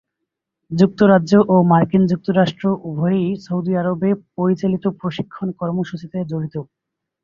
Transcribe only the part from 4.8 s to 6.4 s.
প্রশিক্ষণ কর্মসূচিতে